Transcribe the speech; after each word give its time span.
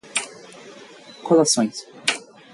Colações 1.25 1.85